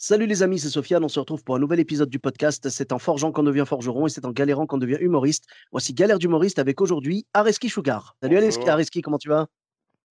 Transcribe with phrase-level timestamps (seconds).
[0.00, 1.02] Salut les amis, c'est Sofiane.
[1.02, 2.68] On se retrouve pour un nouvel épisode du podcast.
[2.68, 5.46] C'est en forgeant qu'on devient forgeron et c'est en galérant qu'on devient humoriste.
[5.72, 8.14] Voici Galère d'humoriste avec aujourd'hui Areski Sugar.
[8.22, 8.68] Salut Bonjour.
[8.68, 9.48] Areski, comment tu vas?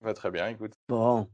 [0.01, 0.73] Va très bien, écoute.
[0.89, 1.29] Bon,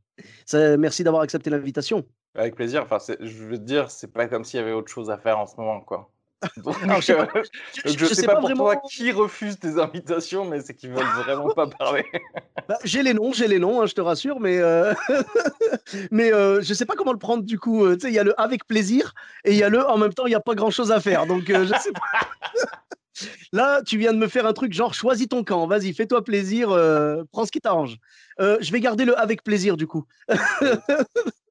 [0.54, 2.06] merci d'avoir accepté l'invitation.
[2.36, 2.84] Avec plaisir.
[2.84, 5.40] Enfin, je veux te dire, c'est pas comme s'il y avait autre chose à faire
[5.40, 6.13] en ce moment, quoi.
[6.58, 7.44] Donc, Alors, je sais pas- euh,
[7.86, 8.66] Je, je sais pas pas pour vraiment.
[8.66, 12.06] toi qui refuse tes invitations, mais c'est qu'ils veulent vraiment pas parler.
[12.70, 14.94] Bah, j'ai les noms, j'ai les noms, hein, je te rassure, mais euh,
[16.12, 17.84] mais euh, je sais pas comment le prendre du coup.
[17.84, 19.98] euh, Tu sais, il y a le avec plaisir et il y a le en
[19.98, 21.26] même temps il y a pas grand chose à faire.
[21.26, 23.28] Donc euh, je sais pas.
[23.52, 25.68] Là, tu viens de me faire un truc genre choisis ton camp.
[25.68, 27.98] Vas-y, fais-toi plaisir, euh, prends ce qui t'arrange.
[28.40, 30.06] Je vais garder le avec plaisir du coup.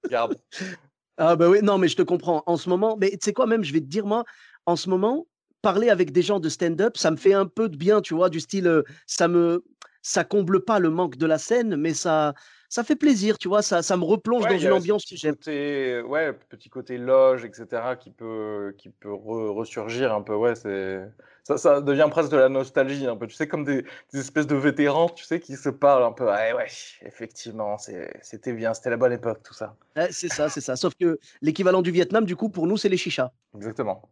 [0.04, 0.36] Regarde.
[1.18, 2.42] Ah bah oui, non, mais je te comprends.
[2.46, 4.24] En ce moment, mais tu sais quoi, même, je vais te dire, moi,
[4.66, 5.26] en ce moment,
[5.62, 8.30] parler avec des gens de stand-up, ça me fait un peu de bien, tu vois,
[8.30, 9.64] du style, euh, ça me,
[10.02, 12.34] ça comble pas le manque de la scène, mais ça,
[12.68, 15.06] ça fait plaisir, tu vois, ça, ça me replonge Ouais, dans une a ambiance ce
[15.14, 15.36] que petit j'aime.
[15.46, 20.34] ouais, petit côté loge, etc., qui peut, qui peut re- ressurgir un peu.
[20.34, 21.06] Ouais, c'est
[21.44, 23.26] ça, ça devient presque de la nostalgie un peu.
[23.26, 26.26] Tu sais, comme des, des espèces de vétérans, tu sais, qui se parlent un peu.
[26.26, 26.66] Ouais, ouais,
[27.02, 29.76] effectivement, c'était bien, c'était la bonne époque, tout ça.
[29.96, 30.76] Ouais, c'est ça, c'est ça.
[30.76, 33.32] Sauf que l'équivalent du Vietnam, du coup, pour nous, c'est les chichas.
[33.54, 34.10] Exactement.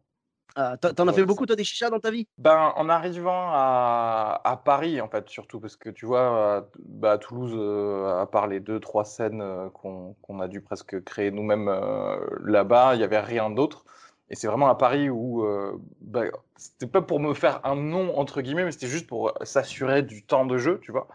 [0.54, 2.26] Ah, t'en as fait beaucoup, toi, des chichas dans ta vie?
[2.38, 7.12] Ben, en arrivant à, à Paris, en fait, surtout, parce que tu vois, à, bah,
[7.12, 11.30] à Toulouse, euh, à part les deux, trois scènes euh, qu'on a dû presque créer
[11.30, 13.84] nous-mêmes euh, là-bas, il n'y avait rien d'autre.
[14.30, 16.22] Et c'est vraiment à Paris où, euh, bah,
[16.56, 20.24] c'était pas pour me faire un nom, entre guillemets, mais c'était juste pour s'assurer du
[20.24, 21.08] temps de jeu, tu vois.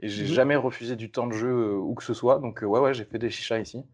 [0.00, 0.34] Et j'ai Mhm.
[0.34, 2.40] jamais refusé du temps de jeu euh, où que ce soit.
[2.40, 3.84] Donc, euh, ouais, ouais, j'ai fait des chichas ici.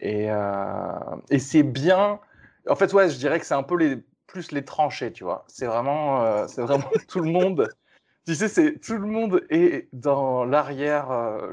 [0.00, 2.20] Et, euh, et c'est bien.
[2.68, 3.98] En fait, ouais, je dirais que c'est un peu les,
[4.32, 5.44] plus les tranchées, tu vois.
[5.46, 7.68] C'est vraiment, euh, c'est vraiment tout le monde.
[8.26, 11.52] Tu sais, c'est tout le monde est dans l'arrière, euh,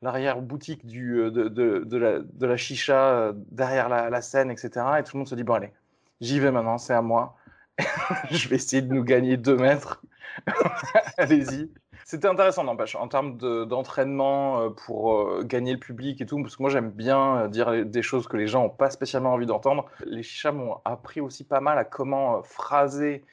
[0.00, 4.50] l'arrière boutique du, euh, de, de, de la, de la chicha derrière la, la scène,
[4.50, 4.70] etc.
[4.98, 5.72] Et tout le monde se dit bon allez,
[6.20, 7.36] j'y vais maintenant, c'est à moi.
[8.30, 10.02] je vais essayer de nous gagner deux mètres.
[11.16, 11.70] Allez-y.
[12.10, 16.42] C'était intéressant, n'empêche, en termes de- d'entraînement euh, pour euh, gagner le public et tout,
[16.42, 19.32] parce que moi j'aime bien euh, dire des choses que les gens n'ont pas spécialement
[19.32, 19.86] envie d'entendre.
[20.06, 23.24] Les chichas m'ont appris aussi pas mal à comment phraser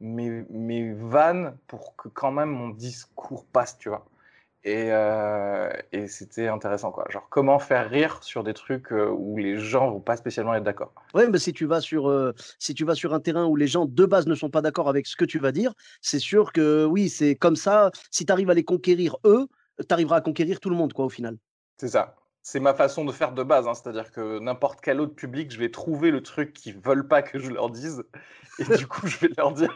[0.00, 4.04] mes, mes vannes pour que quand même mon discours passe, tu vois.
[4.66, 7.04] Et, euh, et c'était intéressant, quoi.
[7.10, 10.62] Genre, comment faire rire sur des trucs euh, où les gens vont pas spécialement être
[10.62, 10.94] d'accord.
[11.12, 13.66] Ouais, mais si tu vas sur, euh, si tu vas sur un terrain où les
[13.66, 16.50] gens de base ne sont pas d'accord avec ce que tu vas dire, c'est sûr
[16.50, 17.90] que oui, c'est comme ça.
[18.10, 19.48] Si tu arrives à les conquérir eux,
[19.78, 21.36] tu arriveras à conquérir tout le monde, quoi, au final.
[21.78, 22.16] C'est ça.
[22.40, 23.74] C'est ma façon de faire de base, hein.
[23.74, 27.38] c'est-à-dire que n'importe quel autre public, je vais trouver le truc qu'ils veulent pas que
[27.38, 28.02] je leur dise,
[28.58, 29.74] et du coup, je vais leur dire.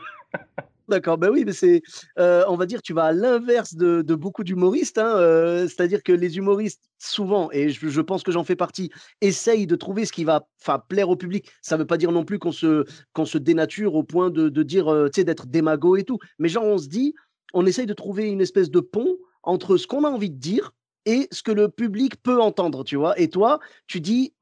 [0.88, 1.82] D'accord, ben oui, mais c'est,
[2.18, 6.12] euh, on va dire, tu vas à l'inverse de, beaucoup d'humoristes, hein, euh, c'est-à-dire que
[6.12, 8.90] les humoristes, souvent, et je, pense que j'en fais partie,
[9.20, 10.48] essayent de trouver ce qui va
[10.88, 11.50] plaire au public.
[11.60, 15.08] Ça ne veut pas dire non plus qu'on se, dénature au point de, dire, euh,
[15.10, 16.18] tu sais, d'être démago et tout.
[16.38, 17.14] Mais genre, on se dit,
[17.52, 20.72] on essaye de trouver une espèce de pont entre ce qu'on a envie de dire
[21.04, 23.18] et ce que le public peut entendre, tu vois.
[23.20, 24.32] Et toi, tu dis,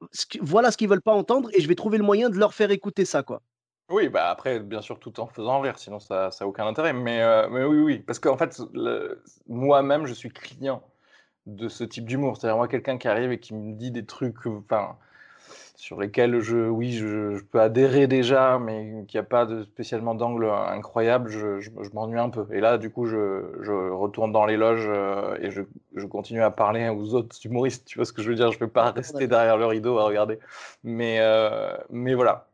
[0.40, 2.70] voilà ce qu'ils veulent pas entendre et je vais trouver le moyen de leur faire
[2.70, 3.42] écouter ça, quoi.
[3.88, 6.92] Oui, bah après, bien sûr, tout en faisant rire, sinon ça n'a aucun intérêt.
[6.92, 8.60] Mais, euh, mais oui, oui, parce qu'en fait,
[9.46, 10.82] moi-même, je suis client
[11.46, 12.36] de ce type d'humour.
[12.36, 14.96] C'est-à-dire, moi, quelqu'un qui arrive et qui me dit des trucs, enfin,
[15.76, 20.14] sur lesquels je, oui, je, je peux adhérer déjà, mais qui a pas de, spécialement
[20.14, 22.46] d'angle incroyable, je, je- je m'ennuie un peu.
[22.52, 25.62] Et là, du coup, je, je retourne dans les loges euh, et je,
[25.96, 27.86] je continue à parler aux autres humoristes.
[27.86, 28.52] Tu vois ce que je veux dire?
[28.52, 29.28] Je ne vais pas rester d'accord.
[29.28, 30.38] derrière le rideau à regarder.
[30.84, 32.48] Mais, euh, mais voilà.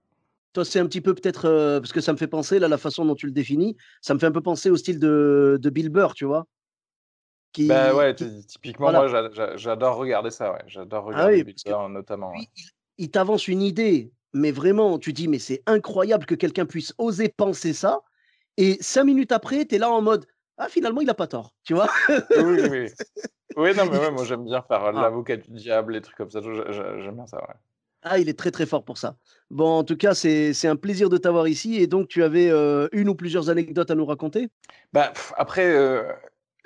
[0.52, 2.76] Toi, c'est un petit peu peut-être, euh, parce que ça me fait penser, là, la
[2.78, 5.70] façon dont tu le définis, ça me fait un peu penser au style de, de
[5.70, 6.46] Bill Burr, tu vois,
[7.52, 8.98] qui, Bah ouais, qui- typiquement, voilà.
[9.00, 10.62] moi j'a- j'a- j'adore regarder ça, ouais.
[10.66, 12.32] J'adore Ah regarder oui, que Bear notamment.
[12.32, 12.46] ouais.
[12.56, 16.92] il, il t'avance une idée, mais vraiment, tu dis, mais c'est incroyable que quelqu'un puisse
[16.98, 18.00] oser penser ça,
[18.58, 20.26] et cinq minutes après, tu es là en mode,
[20.58, 21.88] ah, finalement, il a pas tort, tu vois.
[22.10, 22.86] Oui, oui, oui.
[23.56, 24.92] Oui, non, mais ouais, moi j'aime bien faire Ah.
[24.92, 26.40] l'avocat du diable, les trucs comme ça.
[26.42, 27.54] J'aime bien ça, ouais.
[28.02, 29.16] Ah, il est très très fort pour ça.
[29.50, 32.50] Bon, en tout cas, c'est c'est un plaisir de t'avoir ici, et donc tu avais
[32.50, 34.48] euh, une ou plusieurs anecdotes à nous raconter?
[34.92, 36.12] Bah, pff, après, euh,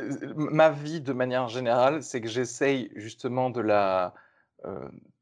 [0.01, 4.15] euh, ma vie de manière générale, c'est que j'essaye justement de la,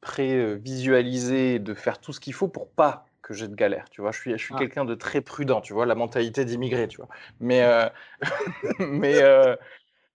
[0.00, 4.12] pré-visualiser, de faire tout ce qu'il faut pour pas que j'ai de galère, tu vois.
[4.12, 4.58] Je suis, je suis Ah.
[4.58, 7.08] quelqu'un de très prudent, tu vois, la mentalité d'immigré, tu vois.
[7.40, 7.88] Mais, euh,
[8.78, 9.56] mais, euh,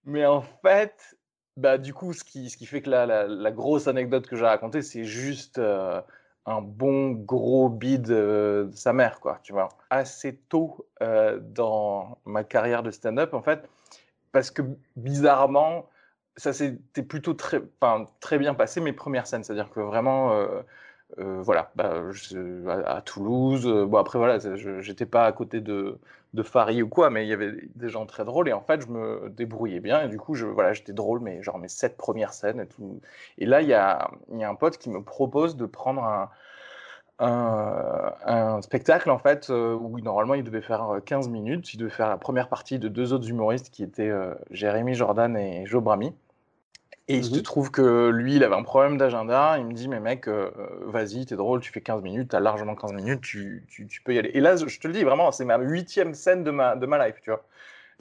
[0.05, 1.17] mais en fait,
[1.59, 4.45] bah, du coup, ce qui, ce qui fait que la, la, grosse anecdote que j'ai
[4.45, 6.01] racontée, c'est juste euh,
[6.45, 9.69] un bon gros bide euh, de sa mère, quoi, tu vois.
[9.89, 13.69] Assez tôt euh, dans ma carrière de stand-up, en fait,
[14.31, 14.61] parce que
[14.95, 15.89] bizarrement,
[16.37, 17.61] ça s'était plutôt très,
[18.21, 20.33] très bien passé mes premières scènes, c'est-à-dire que vraiment.
[21.17, 22.03] Euh, voilà, bah,
[22.85, 23.65] à, Toulouse.
[23.65, 24.37] euh, bon, après, voilà,
[24.81, 25.97] j'étais pas à côté de,
[26.33, 28.81] de Farid ou quoi, mais il y avait des gens très drôles et en fait,
[28.81, 31.97] je me débrouillais bien et du coup, je, voilà, j'étais drôle, mais genre mes sept
[31.97, 33.01] premières scènes et tout.
[33.37, 36.29] Et là, il y a, y a un pote qui me propose de prendre un,
[37.19, 41.73] un, un spectacle en fait euh, où normalement il devait faire euh, 15 minutes.
[41.73, 44.11] Il devait faire la première partie de deux autres humoristes qui étaient
[44.51, 46.13] Jérémy Jordan et Joe Bramy.
[47.09, 47.41] Et il se Mhm.
[47.41, 49.57] trouve que lui, il avait un problème d'agenda.
[49.57, 50.51] Il me dit, mais mec, euh,
[50.85, 54.13] vas-y, t'es drôle, tu fais 15 minutes, t'as largement 15 minutes, tu, tu, tu peux
[54.13, 54.29] y aller.
[54.35, 57.05] Et là, je te le dis, vraiment, c'est ma huitième scène de ma, de ma
[57.07, 57.43] life, tu vois.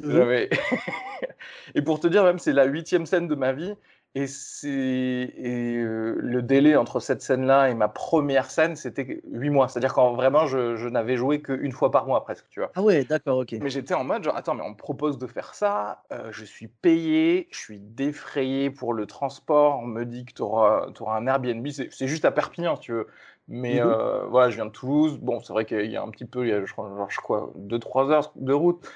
[0.03, 0.51] J'avais-
[1.75, 3.75] et pour te dire, même, c'est la huitième scène de ma vie.
[4.25, 9.69] Et, euh, le délai entre cette scène-là et ma première scène, c'était huit mois.
[9.69, 12.71] C'est-à-dire qu'en vraiment, je, je n'avais joué qu'une fois par mois presque, tu vois.
[12.75, 13.53] Ah ouais, d'accord, ok.
[13.53, 16.45] Mais j'étais en mode, genre, attends, mais on me propose de faire ça, euh, je
[16.45, 21.27] suis payé, je suis défrayé pour le transport, on me dit que tu auras, un
[21.27, 23.09] Airbnb, c'est juste à Perpignan, si tu veux.
[23.49, 23.87] Mais Mhm.
[23.87, 26.47] euh, voilà, je viens de Toulouse, bon, c'est vrai qu'il y a un petit peu,
[26.47, 28.87] il y a, je crois, crois, 2-3 heures de route,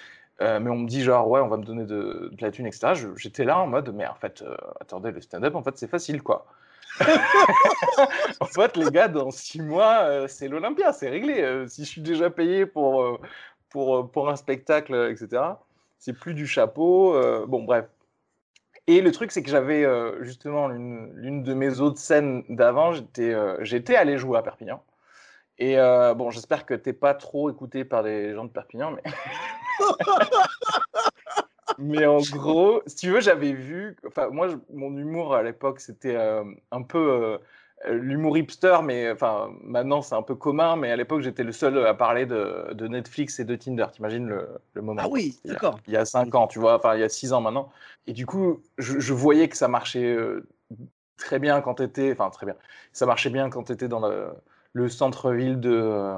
[0.40, 2.67] euh, mais on me dit, genre, ouais, on va me donner de, de la thune,
[2.67, 2.94] etc.
[3.17, 6.23] J'étais là en mode, mais en fait, euh, attendez, le stand-up, en fait, c'est facile,
[6.23, 6.46] quoi.
[8.40, 11.67] en fait, les gars, dans six mois, euh, c'est l'Olympia, c'est réglé.
[11.69, 13.20] Si je suis déjà payé pour,
[13.70, 15.43] pour, pour un spectacle, etc.,
[15.99, 17.14] c'est plus du chapeau.
[17.46, 17.87] bon, bref.
[18.88, 19.87] Et le truc, c'est que j'avais
[20.23, 24.82] justement l'une l'une de mes autres scènes d'avant, j'étais j'étais allé jouer à Perpignan.
[25.58, 29.02] Et bon, j'espère que t'es pas trop écouté par les gens de Perpignan, mais.
[31.78, 33.96] Mais en gros, si tu veux, j'avais vu.
[34.06, 37.38] Enfin, moi, je- mon humour à l'époque, c'était euh, un peu
[37.86, 40.76] euh, l'humour hipster, mais enfin, maintenant, c'est un peu commun.
[40.76, 43.86] Mais à l'époque, j'étais le seul à parler de, de Netflix et de Tinder.
[43.92, 45.78] T'imagines le, le moment Ah oui, d'accord.
[45.86, 47.70] Il y a 5 ans, tu vois, enfin, il y a 6 ans maintenant.
[48.06, 50.46] Et du coup, je, je voyais que ça marchait euh,
[51.16, 52.12] très bien quand t'étais.
[52.12, 52.56] Enfin, très bien.
[52.92, 54.28] Ça marchait bien quand t'étais dans le,
[54.74, 56.14] le centre-ville de.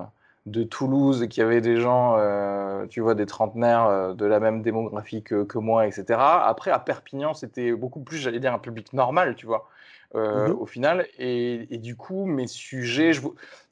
[0.47, 4.27] De Toulouse et qu'il y avait des gens, euh, tu vois, des trentenaires euh, de
[4.27, 6.21] la même démographie que, que moi, etc.
[6.45, 9.69] Après, à Perpignan, c'était beaucoup plus, j'allais dire, un public normal, tu vois,
[10.15, 10.57] euh, Mhm.
[10.61, 11.07] au final.
[11.19, 13.23] Et, et du coup, mes sujets, je,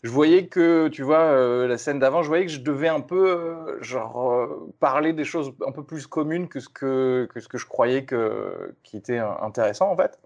[0.02, 3.78] je voyais que, tu vois, la scène d'avant, je voyais que je devais un peu,
[3.82, 4.48] genre,
[4.80, 8.06] parler des choses un peu plus communes que ce que, que, ce que je croyais
[8.06, 10.18] que, qui était intéressant, en fait.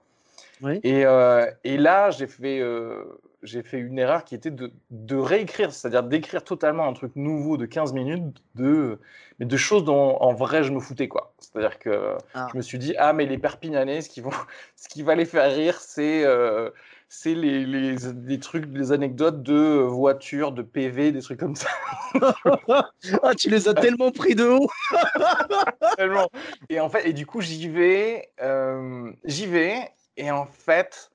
[0.63, 0.79] Oui.
[0.85, 1.05] Et,
[1.65, 2.63] et là, j'ai fait,
[3.43, 7.57] j'ai fait une erreur qui était de, de réécrire, c'est-à-dire d'écrire totalement un truc nouveau
[7.57, 8.99] de 15 minutes, de,
[9.39, 11.09] mais de choses dont en vrai je me foutais.
[11.09, 11.35] quoi.
[11.39, 12.49] C'est-à-dire que Ah.
[12.53, 14.31] je me suis dit, ah, mais les Perpignanais, ce qui, vont,
[14.77, 16.71] ce qui va les faire rire, c'est euh,
[17.09, 17.95] c'est les, les,
[18.25, 21.69] les trucs, les anecdotes de voitures, de PV, des trucs comme ça.
[23.23, 24.69] ah, tu les as tellement pris de haut.
[25.97, 26.29] Tellement.
[26.69, 31.11] Et en fait, et du coup, j'y vais, euh, j'y vais, et en fait,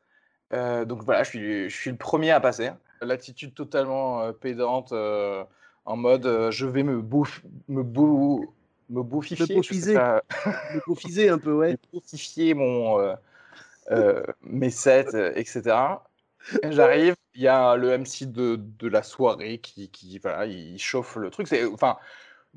[0.54, 2.72] euh, donc voilà, je suis, je suis le premier à passer.
[3.02, 5.44] L'attitude totalement euh, pédante, euh,
[5.86, 8.54] en mode, euh, je vais me bouffer, me beau,
[8.90, 9.44] me Le beaufiser
[11.30, 11.72] un peu, ouais.
[11.94, 13.16] me beaufifier mon, euh,
[13.92, 15.76] euh, mes sets, euh, etc.
[16.64, 20.78] Et J'arrive, il y a le MC de, de la soirée qui, qui voilà, il
[20.80, 21.48] chauffe le truc.
[21.48, 21.98] C'est, enfin,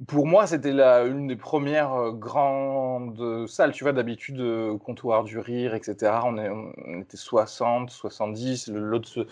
[0.08, 3.72] pour moi, c'était la, une des premières euh, grandes salles.
[3.72, 6.24] Tu vois, d'habitude, euh, comptoir du rire, etc.
[6.26, 8.68] On, est, on était 60, 70.
[8.68, 9.26] Le- L'autre,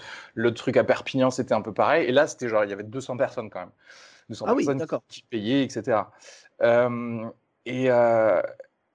[0.55, 2.07] truc à Perpignan, c'était un peu pareil.
[2.09, 3.73] Et là, c'était genre, il y avait 200 personnes quand même.
[4.29, 5.03] 200 Ah oui, personnes d'accord.
[5.09, 6.13] qui payaient, etc.
[6.63, 7.29] Euh,
[7.67, 8.41] et, euh,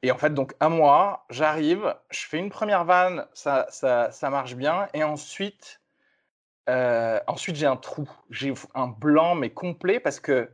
[0.03, 4.29] et en fait, donc, à moi, j'arrive, je fais une première vanne, ça, ça, ça
[4.29, 4.87] marche bien.
[4.93, 5.81] Et ensuite,
[6.69, 8.09] euh, ensuite j'ai un trou.
[8.29, 10.49] J'ai un blanc, mais complet, parce que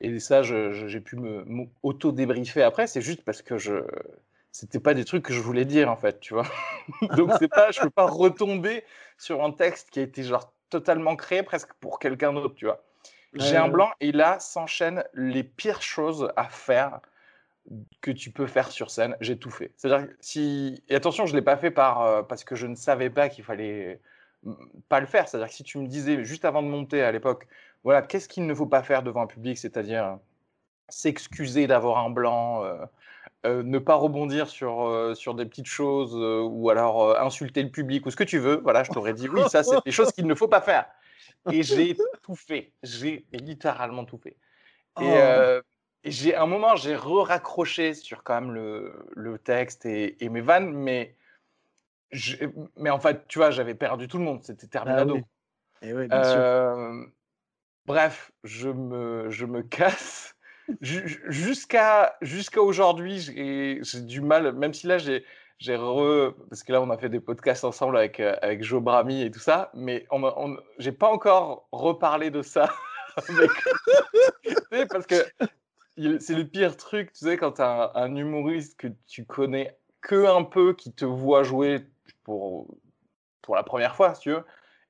[0.00, 2.86] et ça, j'ai pu me auto-débriefer après.
[2.86, 3.84] C'est juste parce que je,
[4.52, 6.46] c'était pas des trucs que je voulais dire en fait, tu vois.
[7.16, 8.84] Donc c'est pas, je peux pas retomber
[9.18, 12.82] sur un texte qui a été genre totalement créé presque pour quelqu'un d'autre, tu vois.
[13.34, 17.00] J'ai un blanc et là s'enchaînent les pires choses à faire
[18.00, 19.16] que tu peux faire sur scène.
[19.20, 19.72] J'ai tout fait.
[19.76, 23.10] C'est-à-dire si et attention, je l'ai pas fait par euh, parce que je ne savais
[23.10, 24.00] pas qu'il fallait
[24.88, 25.28] pas le faire.
[25.28, 27.46] C'est-à-dire que si tu me disais juste avant de monter à l'époque,
[27.84, 30.18] voilà, qu'est-ce qu'il ne faut pas faire devant un public, c'est-à-dire
[30.88, 32.84] s'excuser d'avoir un blanc, euh,
[33.46, 37.70] euh, ne pas rebondir sur, euh, sur des petites choses euh, ou alors insulter le
[37.70, 40.12] public ou ce que tu veux, voilà, je t'aurais dit oui, ça c'est des choses
[40.12, 40.84] qu'il ne faut pas faire.
[41.50, 44.36] Et j'ai tout fait, j'ai littéralement tout fait.
[45.00, 45.60] Et, oh.
[46.04, 50.74] j'ai un moment, j'ai re-raccroché sur quand même le, le texte et, et, mes vannes,
[50.74, 51.16] mais,
[52.76, 55.16] mais en fait, tu vois, j'avais perdu tout le monde, c'était ah terminado.
[55.80, 57.10] Et eh bien sûr.
[57.86, 60.34] Bref, je me, je me casse.
[60.80, 65.24] Jusqu'à jusqu'à aujourd'hui, j'ai du mal, même si là j'ai
[65.58, 68.80] j'ai re parce que là on a fait des podcasts ensemble avec euh, avec Joe
[68.80, 72.72] Brami et tout ça, mais on, on j'ai pas encore reparlé de ça
[74.90, 75.14] parce que
[76.18, 80.26] c'est le pire truc, tu sais, quand tu as un, humoriste que tu connais que
[80.26, 81.80] un peu, qui te voit jouer
[82.22, 82.78] pour
[83.42, 84.44] pour la première fois, si tu veux,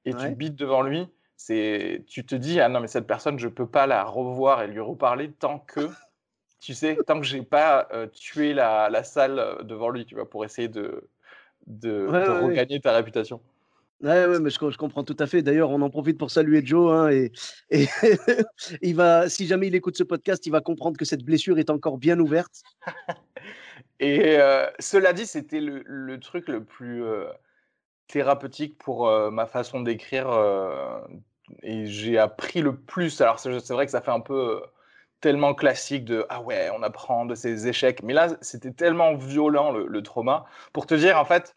[0.04, 1.08] et tu bites devant lui
[1.40, 4.66] c'est tu te dis ah non mais cette personne je peux pas la revoir et
[4.66, 5.88] lui reparler tant que
[6.60, 10.16] tu sais tant que j'ai pas euh, tué la, la, salle euh, devant lui tu
[10.16, 11.08] vois pour essayer de
[11.66, 12.06] de,
[12.42, 13.40] regagner ta réputation
[14.02, 15.42] Ouais, ouais, mais je, je, comprends tout à fait.
[15.42, 16.90] D'ailleurs, on en profite pour saluer Joe.
[16.90, 17.32] Hein, et,
[17.68, 17.86] et
[18.80, 21.68] il va, si jamais il écoute ce podcast, il va comprendre que cette blessure est
[21.68, 22.62] encore bien ouverte.
[24.00, 27.04] et euh, cela dit, c'était le, le, truc le plus
[28.06, 30.30] thérapeutique pour ma façon d'écrire
[31.62, 33.20] et j'ai appris le plus.
[33.20, 34.66] Alors, c'est vrai que ça fait un peu euh,
[35.20, 38.02] tellement classique de ah ouais, on apprend de ses échecs.
[38.02, 40.46] Mais là, c'était tellement violent le, trauma.
[40.72, 41.56] Pour te dire, en fait,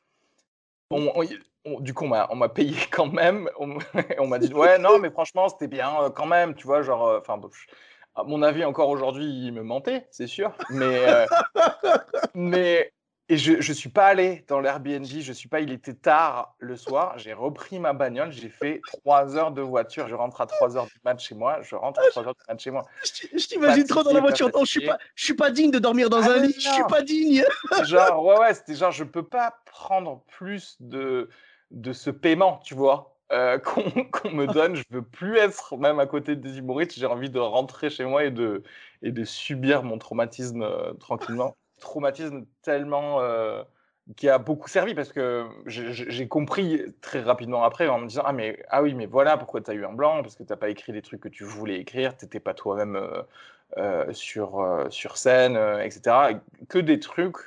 [1.79, 3.49] du coup, on m'a payé quand même.
[3.57, 6.55] On, m'a dit ouais, non, mais franchement, c'était bien euh, quand même.
[6.55, 7.39] Tu vois, genre, euh, enfin,
[8.15, 10.53] à mon avis, encore aujourd'hui, il me mentait, c'est sûr.
[10.69, 11.25] Mais,
[12.35, 12.93] mais
[13.33, 16.75] et je ne suis pas allé dans l'Airbnb, je suis pas, il était tard le
[16.77, 20.77] soir, j'ai repris ma bagnole, j'ai fait trois heures de voiture, je rentre à 3
[20.77, 22.85] heures du match chez moi, je rentre à 3 heures du match chez moi.
[23.03, 25.79] Je, t'imagine trop dans la voiture, non, je suis pas, je suis pas digne de
[25.79, 27.43] dormir dans ah un lit, je suis pas digne.
[27.85, 31.27] genre, ouais, ouais, c'était genre, je peux pas prendre plus de,
[31.71, 33.57] de ce paiement, tu vois, euh,
[34.11, 37.39] qu'on me donne, je veux plus être même à côté des humoristes, j'ai envie de
[37.39, 38.61] rentrer chez moi et de,
[39.01, 43.61] et de subir mon traumatisme euh, tranquillement traumatisme tellement euh,
[44.15, 48.33] qui a beaucoup servi parce que j'ai compris très rapidement après en me disant ah
[48.33, 50.57] mais ah oui mais voilà pourquoi tu as eu un blanc parce que tu n'as
[50.57, 53.21] pas écrit des trucs que tu voulais écrire tu n'étais pas toi-même euh,
[53.77, 56.37] euh, sur sur scène etc
[56.67, 57.37] que des trucs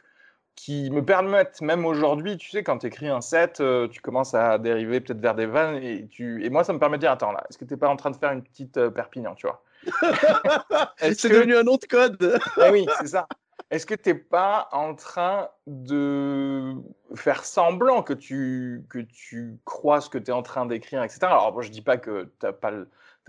[0.55, 4.59] qui me permettent même aujourd'hui tu sais quand tu écris un set tu commences à
[4.59, 7.33] dériver peut-être vers des vannes et tu et moi ça me permet de dire attends
[7.33, 9.63] là est-ce que tu n'es pas en train de faire une petite Perpignan tu vois?
[10.99, 12.41] C'est devenu un de code.
[12.65, 13.27] eh oui, c'est ça.
[13.71, 16.75] Est-ce que tu n'es pas en train de
[17.17, 21.21] faire semblant que tu, que tu crois ce que tu es en train d'écrire, etc.
[21.23, 22.73] Alors, moi, je ne dis pas que tu n'as pas,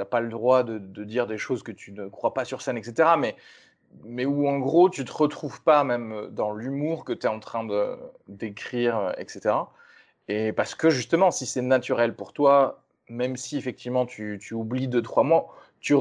[0.05, 2.77] pas le droit de, de, dire des choses que tu ne crois pas sur scène,
[2.77, 3.09] etc.
[3.17, 3.35] Mais,
[4.03, 7.29] mais où, en gros, tu ne te retrouves pas même dans l'humour que tu es
[7.29, 7.67] en train
[8.27, 9.55] d'écrire, etc.
[10.27, 14.87] Et parce que, justement, si c'est naturel pour toi, même si, effectivement, tu, tu oublies
[14.87, 15.47] deux, trois mots,
[15.79, 15.95] tu,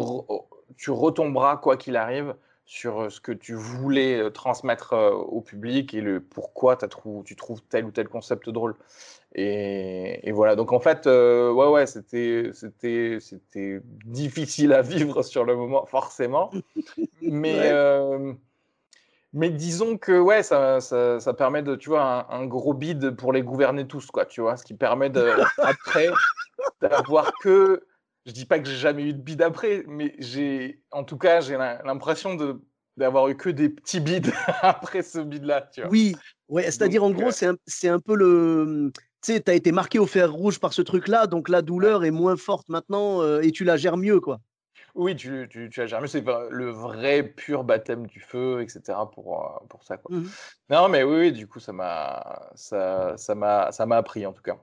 [0.76, 2.34] tu retomberas, quoi qu'il arrive,
[2.66, 6.88] sur ce que tu voulais transmettre au public et le pourquoi as
[7.24, 8.74] tu trouves tel ou tel concept drôle.
[9.34, 15.54] Et, voilà, donc en fait, ouais, ouais, c'était, c'était, c'était difficile à vivre sur le
[15.54, 16.50] moment, forcément.
[17.22, 17.72] Mais,
[19.36, 23.34] mais disons que ouais, ça, ça, ça, permet de, tu vois, un, gros bide pour
[23.34, 26.08] les gouverner tous, quoi, tu vois, ce qui permet de, après
[26.80, 27.84] d'avoir que
[28.26, 31.40] je dis pas que j'ai jamais eu de bide après, mais j'ai, en tout cas,
[31.40, 32.60] j'ai l'impression de
[32.96, 35.68] d'avoir eu que des petits bides après ce bide-là.
[35.90, 36.16] Oui,
[36.48, 38.90] ouais, c'est-à-dire en gros, euh c'est un, un, peu le.
[39.22, 42.04] Tu sais, tu as été marqué au fer rouge par ce truc-là, donc la douleur
[42.04, 44.40] est moins forte maintenant euh, et tu la gères mieux, quoi.
[44.94, 46.06] Oui, tu, tu, tu la gères mieux.
[46.06, 48.98] C'est le vrai pur baptême du feu, etc.
[49.12, 49.98] pour, euh, pour ça.
[49.98, 50.16] Quoi.
[50.16, 50.28] Mmh
[50.70, 54.56] non, mais oui, oui, du coup, ça m'a ça, ça m'a appris en tout cas.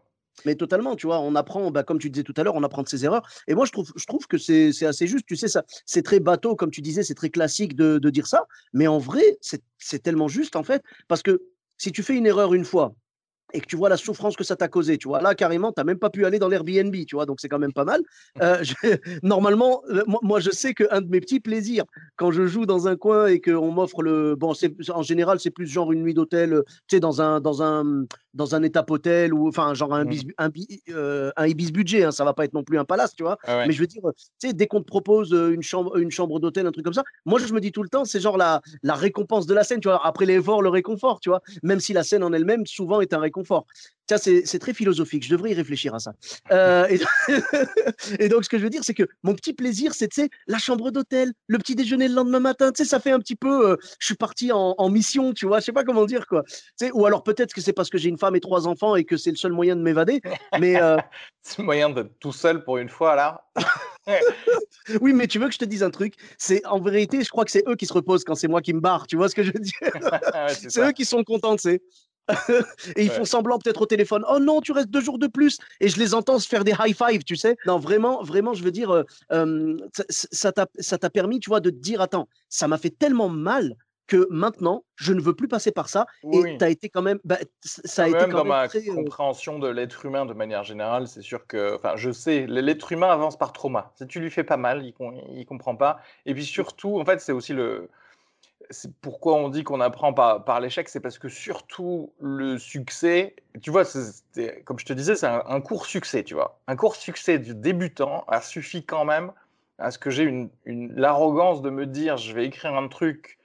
[0.46, 2.84] Mais totalement, tu vois, on apprend, bah, comme tu disais tout à l'heure, on apprend
[2.84, 3.28] de ses erreurs.
[3.48, 5.26] Et moi, je trouve, je trouve que c'est assez juste.
[5.28, 8.28] Tu sais, ça, c'est très bateau, comme tu disais, c'est très classique de, de, dire
[8.28, 8.46] ça.
[8.74, 11.44] Mais en vrai, c'est tellement juste, en fait, parce que
[11.78, 12.96] si tu fais une erreur une fois,
[13.54, 15.80] et que tu vois la souffrance que ça t'a causé, tu vois, là, carrément, tu
[15.80, 18.02] n'as même pas pu aller dans l'Airbnb, tu vois, donc c'est quand même pas mal.
[18.42, 18.64] Euh,
[19.24, 22.96] normalement, euh, moi, je sais qu'un de mes petits plaisirs, quand je joue dans un
[22.96, 24.36] coin et qu'on m'offre le.
[24.36, 24.54] Bon,
[24.90, 28.06] en général, c'est plus genre une nuit d'hôtel, euh, tu sais, dans un, dans un,
[28.34, 30.50] dans un étape hôtel ou enfin genre un, bis, un,
[31.36, 33.38] un, ibis budget, hein, ça va pas être non plus un palace, tu vois.
[33.44, 36.40] Ah Mais je veux dire, tu sais, dès qu'on te propose une chambre, une chambre
[36.40, 38.62] d'hôtel, un truc comme ça, moi je me dis tout le temps, c'est genre la,
[38.82, 40.06] la récompense de la scène, tu vois.
[40.06, 41.42] Après l'effort, le réconfort, tu vois.
[41.62, 43.66] Même si la scène en elle-même souvent est un réconfort confort.
[44.10, 45.24] Ça, c'est très philosophique.
[45.24, 46.14] Je devrais y réfléchir à ça.
[46.52, 46.88] Euh,
[48.20, 50.10] et, donc, ce que je veux dire, c'est que mon petit plaisir, c'est
[50.48, 52.72] la chambre d'hôtel, le petit déjeuner le lendemain matin.
[52.72, 53.72] Tu sais, ça fait un petit peu.
[53.72, 55.62] Euh, je suis parti en, mission, tu vois.
[55.62, 56.44] Je sais pas comment dire, quoi.
[56.44, 58.96] Tu sais, ou alors peut-être que c'est parce que j'ai une femme et trois enfants
[58.98, 60.22] et que c'est le seul moyen de m'évader.
[60.60, 60.82] Mais.
[60.82, 60.98] Euh,
[61.42, 63.46] c'est le moyen d'être tout seul pour une fois, là.
[65.02, 66.16] oui, mais tu veux que je te dise un truc?
[66.38, 68.74] C'est en vérité, je crois que c'est eux qui se reposent quand c'est moi qui
[68.74, 69.08] me barre.
[69.08, 70.50] Tu vois ce que je veux dire?
[70.50, 71.82] C'est eux qui sont contents, sais.
[72.96, 74.24] et ils font semblant peut-être au téléphone.
[74.30, 75.58] Oh non, tu restes deux jours de plus.
[75.80, 77.58] Et je les entends se faire des high five, tu sais.
[77.66, 79.78] Non, vraiment, vraiment, je veux dire, euh, euh,
[80.10, 83.76] ça t'a permis, tu vois, de te dire, attends, ça m'a fait tellement mal
[84.08, 86.06] que maintenant, je ne veux plus passer par ça.
[86.32, 87.20] et tu as été quand même.
[87.24, 91.08] Bah, ça a été même dans ma euh compréhension de l'être humain de manière générale,
[91.08, 91.76] c'est sûr que.
[91.76, 93.94] Enfin, je sais, l'être humain avance par trauma.
[93.96, 94.94] Si tu lui fais pas mal, il,
[95.32, 96.00] il comprend pas.
[96.26, 97.90] Et puis surtout, en fait, c'est aussi le
[99.02, 103.72] pourquoi on dit qu'on apprend par, par l'échec, c'est parce que surtout le succès, tu
[103.72, 103.84] vois,
[104.66, 106.60] comme je te disais, c'est un, court succès, tu vois.
[106.68, 109.32] Un court succès du débutant a suffi quand même
[109.80, 113.40] à ce que j'ai une, l'arrogance de me dire je vais écrire un truc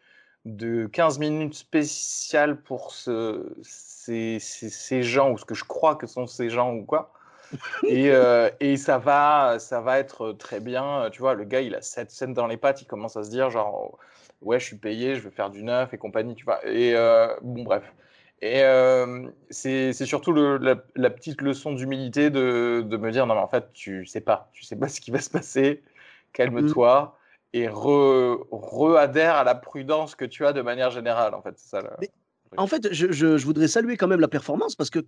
[0.44, 6.06] de 15 minutes spécial pour ce, ces, ces, gens, ou ce que je crois que
[6.06, 7.12] sont ces gens ou quoi.
[7.86, 11.74] et, euh, et, ça va ça va être très bien tu vois le gars il
[11.74, 13.96] a cette scène dans les pattes il commence à se dire genre
[14.42, 16.64] ouais, je suis payé, je veux faire du neuf et compagnie, tu vois.
[16.66, 17.92] Et euh, bon, bref.
[18.40, 20.58] Et euh, c'est surtout le,
[20.94, 24.48] la, petite leçon d'humilité de, de, me dire non, mais en fait, tu sais pas,
[24.52, 25.82] tu sais pas ce qui va se passer,
[26.32, 27.14] calme-toi.
[27.14, 27.18] Mmh.
[27.54, 31.54] Et re-adhère à la prudence que tu as de manière générale, en fait.
[31.56, 31.96] C'est ça.
[32.56, 35.00] En fait, je, voudrais saluer quand même la performance parce que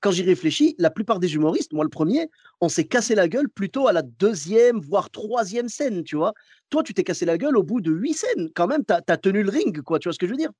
[0.00, 2.28] quand j'y réfléchis, la plupart des humoristes, moi le premier,
[2.60, 6.34] on s'est cassé la gueule plutôt à la deuxième, voire troisième scène, tu vois.
[6.70, 8.50] Toi, tu t'es cassé la gueule au bout de huit scènes.
[8.54, 9.98] Quand même, tu tenu le ring, quoi.
[9.98, 10.50] Tu vois ce que je veux dire?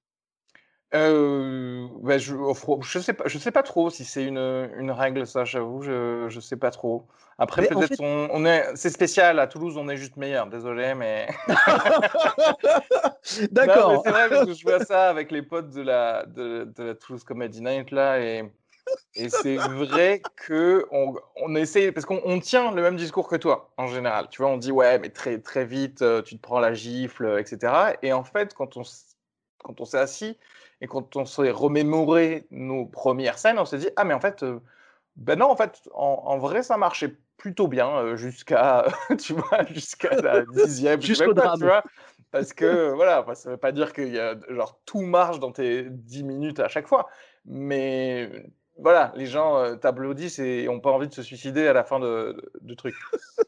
[0.95, 2.35] Euh, bah, je,
[2.83, 6.27] je sais pas, je sais pas trop si c'est une, une, règle ça, j'avoue, je,
[6.29, 7.07] je sais pas trop.
[7.37, 10.47] Après peut-être on, est, c'est spécial à Toulouse, on est juste meilleur.
[10.47, 11.27] Désolé, mais.
[13.51, 14.03] D'accord.
[14.05, 16.95] C'est vrai parce que je vois ça avec les potes de la de, de la
[16.95, 18.45] Toulouse Comedy Night là et
[19.15, 23.73] et c'est vrai que on, on essaie, parce qu'on tient le même discours que toi,
[23.77, 24.29] en général.
[24.31, 27.39] Tu vois, on dit, ouais, mais très, très vite, euh, tu te prends la gifle,
[27.39, 27.97] etc.
[28.03, 28.83] Et en fait, quand on,
[29.63, 30.37] quand on s'est assis
[30.85, 34.43] et quand on s'est remémoré nos premières scènes, on s'est dit, ah, mais en fait,
[34.43, 34.61] euh,
[35.17, 38.85] ben non, en fait, en, vrai, ça marchait plutôt bien euh, jusqu'à,
[39.19, 41.01] tu vois, jusqu'à la dixième.
[41.01, 41.59] Jusqu'au drame.
[41.59, 41.83] tu vois,
[42.33, 45.53] parce que, voilà, ça ne veut pas dire que y a, genre, tout marche dans
[45.53, 47.09] tes dix minutes à chaque fois.
[47.47, 48.45] Mais
[48.77, 51.99] voilà, les gens euh, t'applaudissent et n'ont pas envie de se suicider à la fin
[51.99, 52.95] de, de, truc.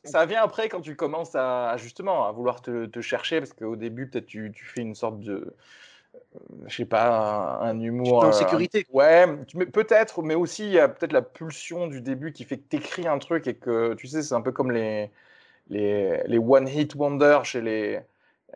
[0.04, 4.08] ça vient après quand tu commences à justement à vouloir te, chercher parce qu'au début
[4.08, 5.54] peut-être tu, tu, fais une sorte de
[6.66, 8.86] je sais pas un, humour en sécurité.
[8.92, 9.26] ouais,
[9.72, 12.76] peut-être, mais aussi il y a peut-être la pulsion du début qui fait que tu
[12.76, 15.10] écris un truc et que tu sais c'est un peu comme les
[15.68, 18.00] les, les one hit wonder chez les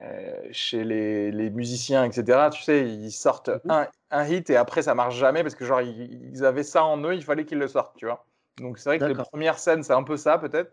[0.02, 2.48] euh, chez les, les, musiciens, etc.
[2.52, 5.66] Tu sais, ils sortent mmh un, un, hit et après ça marche jamais parce que
[5.66, 8.24] genre ils, avaient ça en eux, il fallait qu'ils le sortent, tu vois.
[8.58, 10.72] Donc c'est vrai que les premières scènes, c'est un peu ça peut-être.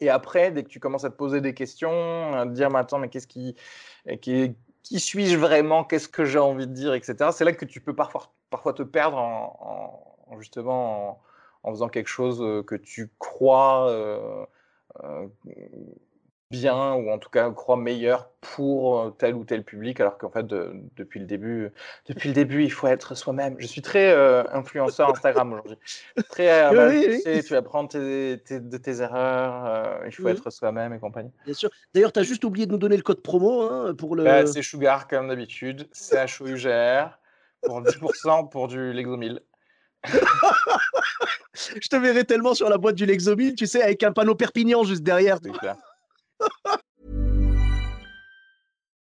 [0.00, 2.80] Et après, dès que tu commences à te poser des questions, à te dire, mais
[2.80, 3.54] attends, mais qu'est-ce qui,
[4.20, 7.30] qui, qui suis-je vraiment, qu'est-ce que j'ai envie de dire, etc.
[7.32, 8.30] C'est là que tu peux parfois,
[8.74, 11.20] te perdre en, en justement
[11.62, 13.88] en, faisant quelque chose euh, que tu crois.
[13.88, 14.46] Euh,
[15.02, 15.26] euh,
[16.50, 20.30] bien ou en tout cas croit meilleur pour euh, tel ou tel public alors qu'en
[20.30, 21.70] fait depuis le début
[22.06, 23.56] depuis le début il faut être soi-même.
[23.58, 25.76] Je suis très euh, influenceur Instagram aujourd'hui.
[26.28, 31.32] Très euh, Tu, sais, apprends tes, de tes erreurs il faut être soi-même et compagnie.
[31.44, 31.70] Bien sûr.
[31.94, 34.46] D'ailleurs tu as juste oublié de nous donner le code promo hein, pour le bah,
[34.46, 35.88] c'est Sugar comme d'habitude.
[35.92, 37.18] C'est H O U G R
[37.62, 39.40] pour 10% pour du Lexomil.
[41.54, 44.84] Je te verrai tellement sur la boîte du Lexomil tu sais avec un panneau Perpignan
[44.84, 45.40] juste derrière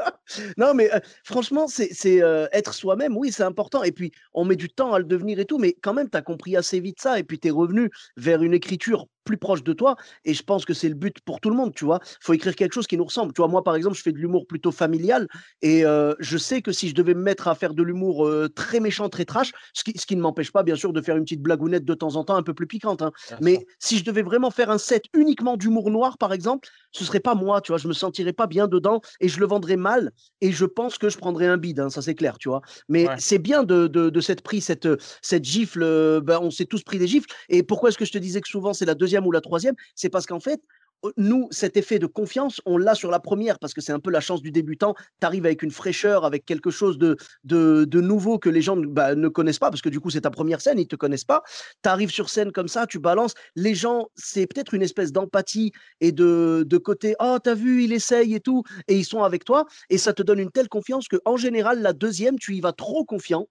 [0.56, 3.82] non, mais euh, franchement, c'est euh, être soi-même, oui, c'est important.
[3.82, 6.16] Et puis, on met du temps à le devenir et tout, mais quand même, tu
[6.16, 7.18] as compris assez vite ça.
[7.18, 9.96] Et puis, tu es revenu vers une écriture plus proche de toi.
[10.24, 12.00] Et je pense que c'est le but pour tout le monde, tu vois.
[12.02, 13.32] Il faut écrire quelque chose qui nous ressemble.
[13.32, 15.26] Tu vois, moi, par exemple, je fais de l'humour plutôt familial.
[15.62, 18.48] Et euh, je sais que si je devais me mettre à faire de l'humour euh,
[18.48, 21.16] très méchant, très trash, ce qui, ce qui ne m'empêche pas, bien sûr, de faire
[21.16, 23.02] une petite blagounette de temps en temps un peu plus piquante.
[23.02, 23.12] hein.
[23.40, 27.20] Mais si je devais vraiment faire un set uniquement d'humour noir, par exemple, ce serait
[27.20, 27.78] pas moi, tu vois.
[27.78, 30.12] Je me sentirais pas bien dedans et je le vendrais mal.
[30.40, 32.60] Et je pense que je prendrais un bide, hein, ça c'est clair, tu vois.
[32.88, 33.14] Mais Ouais.
[33.18, 34.88] c'est bien de, de, de s'être pris cette,
[35.22, 35.82] cette gifle.
[35.82, 37.28] euh, ben, on s'est tous pris des gifles.
[37.48, 39.74] Et pourquoi est-ce que je te disais que souvent c'est la deuxième ou la troisième
[39.94, 40.60] C'est parce qu'en fait,
[41.04, 44.00] euh, nous, cet effet de confiance, on l'a sur la première parce que c'est un
[44.00, 44.94] peu la chance du débutant.
[45.20, 49.14] Tu arrives avec une fraîcheur, avec quelque chose de, de, nouveau que les gens bah,
[49.14, 51.24] ne connaissent pas parce que du coup, c'est ta première scène, ils ne te connaissent
[51.24, 51.42] pas.
[51.82, 53.34] Tu arrives sur scène comme ça, tu balances.
[53.56, 57.92] Les gens, c'est peut-être une espèce d'empathie et de, de côté Oh, t'as vu, il
[57.92, 58.62] essaye et tout.
[58.88, 59.66] Et ils sont avec toi.
[59.90, 63.04] Et ça te donne une telle confiance qu'en général, la deuxième, tu y vas trop
[63.04, 63.46] confiant.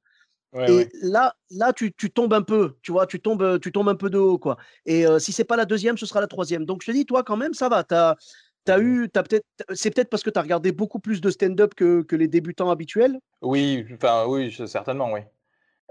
[0.51, 0.91] Ouais, Et ouais.
[1.01, 3.95] là, là tu, tu tombes un peu, tu vois, tu tombes, euh, tu tombes un
[3.95, 4.57] peu de haut, quoi.
[4.85, 6.65] Et euh, si c'est pas la deuxième, ce sera la troisième.
[6.65, 7.83] Donc je te dis, toi, quand même, ça va.
[7.83, 8.15] T'as,
[8.65, 11.73] t'as eu, t'as peut-être, c'est peut-être parce que tu as regardé beaucoup plus de stand-up
[11.75, 13.19] que, que les débutants habituels?
[13.41, 15.21] Oui, enfin oui, certainement, oui.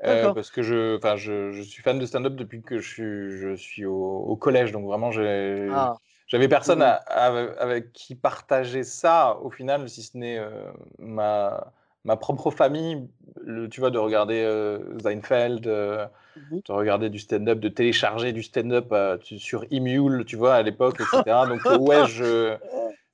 [0.05, 3.55] Euh, parce que je, je, je suis fan de stand-up depuis que je suis, je
[3.57, 6.83] suis au, au collège, donc vraiment, j'ai, Ah, j'avais personne Mhm.
[6.83, 7.29] à- à-
[7.63, 11.73] avec qui partager ça, au final, si ce n'est euh, ma,
[12.05, 13.09] ma propre famille,
[13.43, 16.07] le, tu vois, de regarder euh, Seinfeld, euh,
[16.37, 16.61] mhm.
[16.67, 21.01] de regarder du stand-up, de télécharger du stand-up euh, sur Emule, tu vois, à l'époque,
[21.01, 21.47] etc.
[21.49, 22.57] Donc, euh, ouais, je,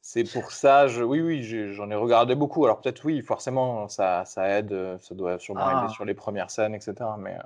[0.01, 1.42] c'est pour ça, je, oui, oui,
[1.73, 2.64] j'en ai regardé beaucoup.
[2.64, 5.83] Alors, peut-être, oui, forcément, ça, ça aide, ça doit sûrement Ah.
[5.85, 6.94] aider sur les premières scènes, etc.
[7.18, 7.37] Mais,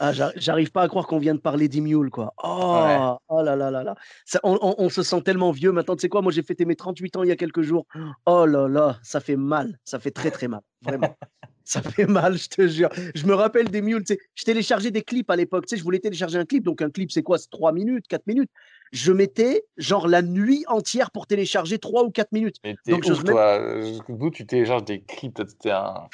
[0.00, 2.32] Ah, j'ar- j'arrive pas à croire qu'on vient de parler d'Imule, quoi.
[2.42, 3.94] Oh, oh là là là là.
[4.24, 5.96] Ça, on, on- on se sent tellement vieux maintenant.
[5.96, 7.86] Tu sais quoi, moi j'ai fêté mes 38 ans il y a quelques jours.
[8.26, 9.78] Oh là là, ça fait mal.
[9.84, 10.60] Ça fait très très mal.
[10.82, 11.14] Vraiment.
[11.64, 12.88] Ça fait mal, je te jure.
[13.14, 13.68] Je me rappelle
[14.06, 15.66] sais, je téléchargeais des clips à l'époque.
[15.66, 16.64] Tu sais, je voulais télécharger un clip.
[16.64, 17.36] Donc un clip, c'est quoi?
[17.36, 18.48] C'est 3 minutes, 4 minutes.
[18.90, 22.56] Je mettais genre la nuit entière pour télécharger 3 ou 4 minutes.
[22.64, 23.60] mais Donc, ouf, toi.
[24.08, 26.08] D'où tu télécharges des clips, t'es un,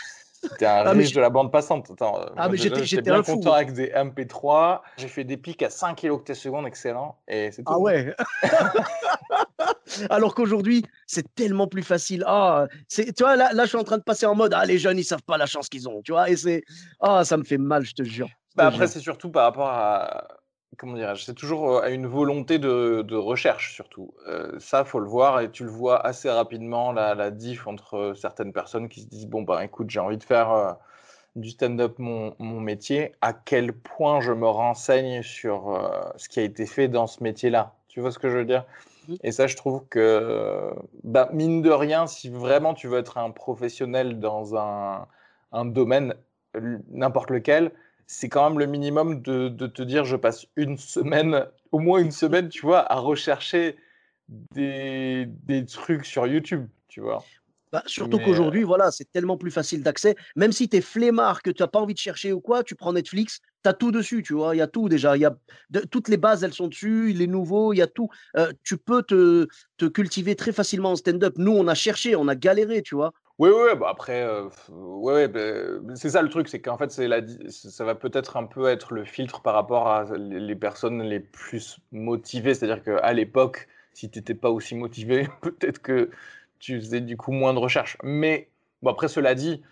[0.58, 1.90] t'es un Ah, riche de la bande passante.
[1.90, 4.82] Attends, euh, Ah, mais j'étais- bien un fou, content avec des MP3.
[4.98, 7.16] J'ai fait des pics à 5 kT secondes, excellent.
[7.28, 7.72] Et c'est tout.
[7.72, 8.14] Ah ouais.
[10.10, 12.24] Alors qu'aujourd'hui, c'est tellement plus facile.
[12.26, 14.64] Ah, c'est, tu vois, là, là, je suis en train de passer en mode, ah,
[14.64, 16.30] les jeunes, ils savent pas la chance qu'ils ont, tu vois.
[16.30, 16.62] Et c'est,
[17.00, 18.28] ah, ça me fait mal, je te jure.
[18.56, 20.28] Bah après, c'est surtout par rapport à,
[20.76, 24.14] comment dirais-je, c'est toujours à une volonté de, de recherche, surtout.
[24.26, 28.14] Euh, ça, faut le voir, et tu le vois assez rapidement, la, la diff entre
[28.16, 30.72] certaines personnes qui se disent, bon, bah écoute, j'ai envie de faire euh,
[31.36, 36.40] du stand-up mon, mon métier, à quel point je me renseigne sur euh, ce qui
[36.40, 37.74] a été fait dans ce métier-là?
[37.88, 38.64] Tu vois ce que je veux dire?
[39.08, 39.16] Mhm.
[39.22, 40.70] Et ça, je trouve que,
[41.02, 45.06] bah, mine de rien, si vraiment tu veux être un professionnel dans un,
[45.52, 46.14] un domaine,
[46.90, 47.72] n'importe lequel,
[48.06, 52.00] c'est quand même le minimum de, de te dire je passe une semaine, au moins
[52.00, 53.76] une semaine, tu vois, à rechercher
[54.28, 57.24] des, des trucs sur YouTube, tu vois.
[57.72, 60.14] Bah, surtout Mais, qu'aujourd'hui, voilà, c'est tellement plus facile d'accès.
[60.36, 62.76] Même si tu es flemmard, que tu n'as pas envie de chercher ou quoi, tu
[62.76, 64.54] prends Netflix, tu as tout dessus, tu vois.
[64.54, 65.16] Il y a tout déjà.
[65.16, 65.36] Y a
[65.70, 68.08] de- toutes les bases, elles sont dessus, les nouveaux, il y a tout.
[68.36, 71.34] Euh, tu peux te, te cultiver très facilement en stand-up.
[71.36, 73.12] Nous, on a cherché, on a galéré, tu vois.
[73.40, 76.96] Oui, oui, bah après, euh, ouais, ouais, bah, c'est ça le truc, c'est qu'en fait,
[76.98, 81.18] la, ça va peut-être un peu être le filtre par rapport à les personnes les
[81.18, 82.54] plus motivées.
[82.54, 86.10] C'est-à-dire qu'à l'époque, si tu n'étais pas aussi motivé, peut-être que
[86.60, 87.96] tu faisais du coup moins de recherches.
[88.04, 88.50] Mais
[88.82, 89.62] bon, après, cela dit,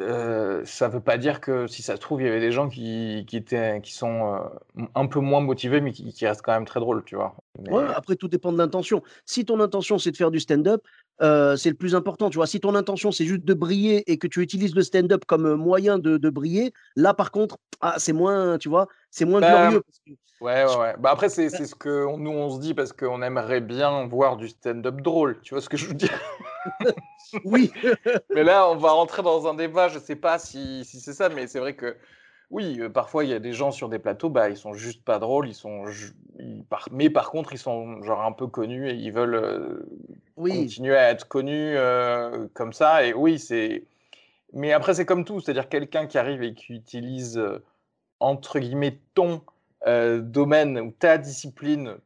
[0.00, 2.52] euh, ça ne veut pas dire que si ça se trouve, il y avait des
[2.52, 4.34] gens qui, qui étaient, qui sont
[4.78, 7.34] euh, un peu moins motivés, mais qui, qui restent quand même très drôles, tu vois.
[7.60, 9.02] Mais- Ouais, après, tout dépend de l'intention.
[9.26, 10.82] Si ton intention, c'est de faire du stand-up,
[11.22, 12.30] euh, c'est le plus important.
[12.30, 15.24] Tu vois, si ton intention, c'est juste de briller et que tu utilises le stand-up
[15.26, 19.24] comme euh, moyen de, de briller, là, par contre, ah, c'est moins, tu vois, c'est
[19.24, 19.82] moins Bah, glorieux.
[19.82, 20.94] parce que- Ouais, ouais, ouais.
[20.98, 24.06] Bah après, c'est c'est ce que on- nous, on se dit parce qu'on aimerait bien
[24.06, 25.38] voir du stand-up drôle.
[25.42, 26.18] Tu vois ce que je veux dire?
[27.44, 27.72] Oui,
[28.34, 29.88] Mais là, on va rentrer dans un débat.
[29.88, 31.96] Je sais pas si, si c'est ça, mais c'est vrai que
[32.50, 35.04] oui, euh, parfois, il y a des gens sur des plateaux, bah, ils sont juste
[35.04, 35.48] pas drôles.
[35.48, 38.94] Ils sont, ju- ils par- mais par contre, ils sont genre un peu connus et
[38.94, 39.86] ils veulent euh,
[40.36, 40.50] oui.
[40.56, 43.04] continuer à être connus euh, comme ça.
[43.06, 43.84] Et oui, c'est.
[44.52, 45.40] Mais après, c'est comme tout.
[45.40, 47.40] C'est-à-dire quelqu'un qui arrive et qui utilise,
[48.20, 49.42] entre guillemets, ton
[49.86, 51.96] domaine ou ta discipline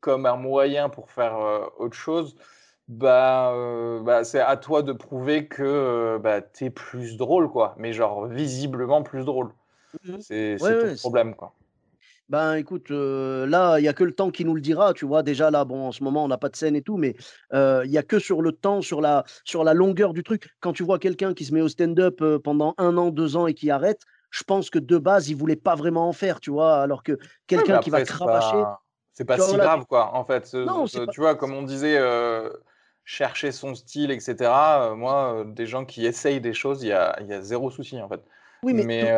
[0.00, 1.36] comme un moyen pour faire
[1.78, 2.36] autre chose,
[2.88, 7.50] bah, euh, bah, c'est à toi de prouver que euh, bah, tu es plus drôle,
[7.50, 7.74] quoi.
[7.78, 9.52] Mais genre visiblement plus drôle.
[10.04, 10.20] Mhm.
[10.20, 11.52] C'est Ouais, ouais, c'est- problème, quoi.
[12.30, 15.04] Ben écoute, euh, là, il n'y a que le temps qui nous le dira, tu
[15.04, 15.22] vois.
[15.22, 17.14] Déjà, là, bon, en ce moment, on n'a pas de scène et tout, mais
[17.52, 20.48] euh, il n'y a que sur le temps, sur la, sur la longueur du truc.
[20.60, 23.46] Quand tu vois quelqu'un qui se met au stand-up euh, pendant un an, deux ans
[23.46, 26.50] et qui arrête, je pense que de base, il voulait pas vraiment en faire, tu
[26.50, 26.76] vois.
[26.80, 28.56] Alors que quelqu'un qui va c'est cravacher.
[28.56, 28.80] pas-
[29.12, 30.54] C'est pas si grave, quoi, en fait.
[30.54, 32.00] Non, tu vois, comme on disait,
[33.04, 34.94] chercher son style, etc.
[34.96, 38.08] moi, des gens qui essayent des choses, il y a, y a, zéro souci, en
[38.08, 38.22] fait.
[38.64, 39.12] Oui, mais,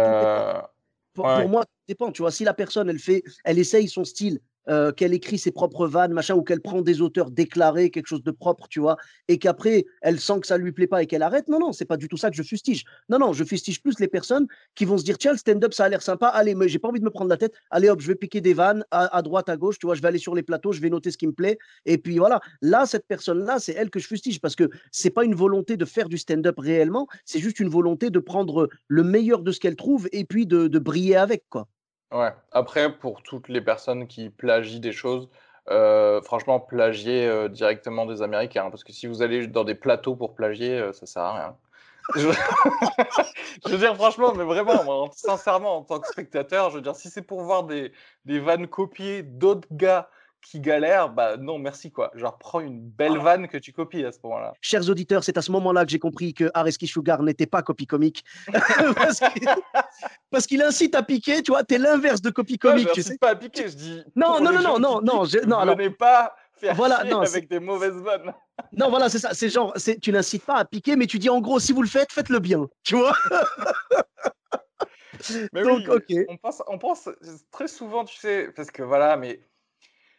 [1.15, 2.13] pour, moi, ça dépend.
[2.13, 5.51] Tu vois, si la personne, elle fait, elle essaye son style, euh, qu'elle écrit ses
[5.51, 8.97] propres vannes, machin, ou qu'elle prend des auteurs déclarés, quelque chose de propre, tu vois,
[9.29, 11.49] et qu'après, elle sent que ça lui plaît pas et qu'elle arrête.
[11.49, 12.85] Non, non, c'est pas du tout ça que je fustige.
[13.09, 15.85] Non, non, je fustige plus les personnes qui vont se dire, tiens, le stand-up, ça
[15.85, 18.01] a l'air sympa, allez, mais j'ai pas envie de me prendre la tête, allez hop,
[18.01, 20.35] je vais piquer des vannes à, droite, à gauche, tu vois, je vais aller sur
[20.35, 22.41] les plateaux, je vais noter ce qui me plaît, et puis voilà.
[22.61, 25.85] Là, cette personne-là, c'est elle que je fustige, parce que c'est pas une volonté de
[25.85, 29.77] faire du stand-up réellement, c'est juste une volonté de prendre le meilleur de ce qu'elle
[29.77, 31.69] trouve et puis de, de briller avec, quoi.
[32.13, 32.33] Ouais.
[32.53, 35.29] Après, pour toutes les personnes qui plagient des choses,
[35.71, 38.71] euh, franchement, plagier euh, directement des Américains.
[38.71, 41.57] parce que si vous allez dans des plateaux pour plagier, euh, ça sert à rien.
[42.15, 43.71] Je...
[43.71, 47.23] veux dire, franchement, mais vraiment, sincèrement, en tant que spectateur, je veux dire, si c'est
[47.23, 47.93] pour voir des,
[48.25, 50.09] des vannes copiées d'autres gars
[50.51, 52.13] qui galère, bah non, merci quoi.
[52.15, 54.53] Genre, prends une belle vanne que tu copies à ce moment-là.
[54.61, 57.87] Chers auditeurs, c'est à ce moment-là que j'ai compris que Areski Sugar n'était pas copie
[57.87, 58.25] comique.
[60.31, 62.89] parce qu'il incite à piquer, tu vois, t'es l'inverse de copie comique.
[62.95, 64.05] je sais pas à piquer, je dis.
[64.15, 65.77] Non, non, non, non, non, non, je, non, alors.
[65.99, 68.33] pas faire voilà, non, avec des mauvaises vannes.
[68.73, 69.35] non, voilà, c'est ça.
[69.35, 71.89] C'est genre, tu n'incites pas à piquer, mais tu dis en gros, si vous le
[71.89, 72.69] faites, faites-le bien.
[72.85, 73.17] Tu vois
[75.53, 77.09] Mais Donc, oui, on pense, on pense
[77.51, 79.41] très souvent, tu sais, parce que voilà, mais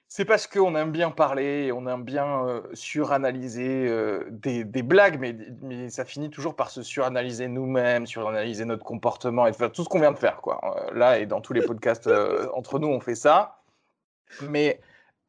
[0.10, 3.92] c'est parce qu'on aime bien parler, on aime bien suranalyser
[4.30, 9.54] des, blagues, mais, mais, ça finit toujours par se suranalyser nous-mêmes, suranalyser notre comportement et
[9.54, 10.38] faire tout ce qu'on vient de faire.
[10.42, 10.90] Quoi.
[10.94, 12.10] Là et dans tous les podcasts
[12.54, 13.62] entre nous, on fait ça.
[14.50, 14.80] Mais,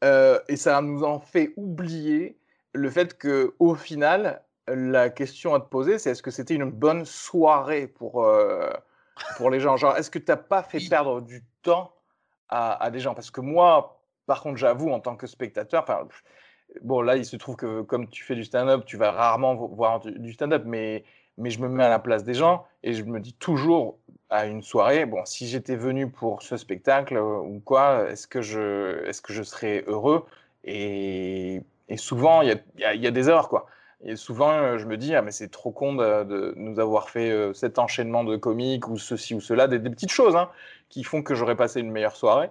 [0.03, 2.39] et ça nous en fait oublier
[2.73, 7.05] le fait qu'au final, la question à te poser, c'est est-ce que c'était une bonne
[7.05, 8.31] soirée pour,
[9.37, 9.77] pour les gens?
[9.77, 11.93] Genre, est-ce que tu n'as pas fait perdre du temps
[12.49, 13.15] à, à des gens?
[13.15, 13.98] Parce que moi,
[14.29, 15.87] par contre, j'avoue, en tant que spectateur,
[16.83, 20.01] bon, là, il se trouve que comme tu fais du stand-up, tu vas rarement voir
[20.01, 21.03] du, stand-up, mais,
[21.43, 23.97] je me mets à la place des gens et je me dis toujours
[24.29, 28.43] à une soirée, bon, si j'étais venu pour ce spectacle euh, ou quoi, est-ce que,
[28.43, 29.11] je,
[29.43, 30.27] serais heureux?
[30.65, 31.63] Et,
[31.97, 33.67] souvent, il y a, y a, des erreurs, quoi.
[34.05, 37.31] Et souvent, euh, je me dis, ah, mais c'est trop con de, nous avoir fait
[37.31, 40.51] euh, cet enchaînement de comiques ou ceci ou cela, des, petites choses hein,
[40.91, 42.51] qui font que j'aurais passé une meilleure soirée.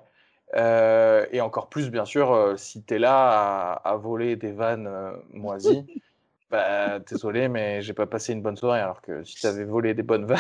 [0.55, 4.88] Euh, et encore plus, bien sûr, euh, si tu es là à, voler des vannes
[4.88, 5.86] euh, moisies,
[6.51, 8.79] bah, désolé, mais j'ai pas passé une bonne soirée.
[8.79, 10.39] Alors que si tu avais volé des bonnes vannes.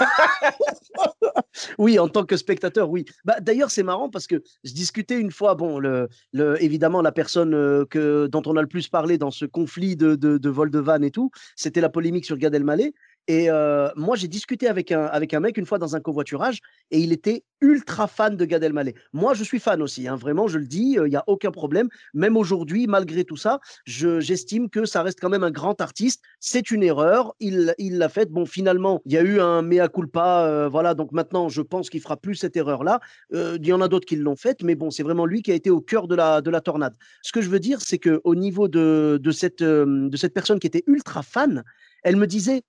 [1.78, 3.04] oui, en tant que spectateur, oui.
[3.24, 7.12] Bah, D'ailleurs, c'est marrant parce que je discutais une fois, bon, le, le, évidemment, la
[7.12, 7.52] personne
[7.90, 10.78] que, dont on a le plus parlé dans ce conflit de, de, de vol de
[10.78, 12.94] vannes et tout, c'était la polémique sur Gad Elmaleh.
[13.26, 13.48] Et
[13.96, 16.60] moi, j'ai discuté avec un, avec un mec une fois dans un covoiturage
[16.90, 18.94] et il était ultra fan de Gad Elmaleh.
[19.14, 21.88] Moi, je suis fan aussi, hein, vraiment, je le dis, il n'y a aucun problème.
[22.12, 26.22] Même aujourd'hui, malgré tout ça, j'estime que ça reste quand même un grand artiste.
[26.40, 28.30] C'est une erreur, il l'a faite.
[28.30, 32.02] Bon, finalement, il y a eu un mea culpa, voilà, donc maintenant, je pense qu'il
[32.02, 33.00] fera plus cette erreur-là.
[33.32, 35.54] Il y en a d'autres qui l'ont faite, mais bon, c'est vraiment lui qui a
[35.54, 36.94] été au cœur de la, de la tornade.
[37.22, 40.66] Ce que je veux dire, c'est qu'au niveau de, de, cette, de cette personne qui
[40.66, 41.64] était ultra fan,
[42.02, 42.62] elle me disait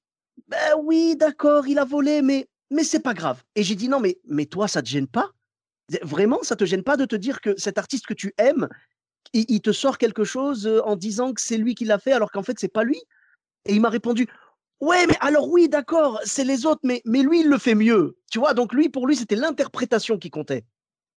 [0.47, 3.43] ben oui, d'accord, il a volé, mais, mais c'est pas grave.
[3.55, 5.31] Et j'ai dit non, mais, mais toi, ça te gêne pas?
[6.01, 8.67] Vraiment, ça te gêne pas de te dire que cet artiste que tu aimes,
[9.33, 12.43] il, te sort quelque chose en disant que c'est lui qui l'a fait, alors qu'en
[12.43, 13.01] fait, c'est pas lui?
[13.65, 14.27] Et il m'a répondu
[14.81, 18.17] Ouais, mais alors oui, d'accord, c'est les autres, mais, mais lui, il le fait mieux.
[18.31, 20.65] Tu vois, donc lui, pour lui, c'était l'interprétation qui comptait.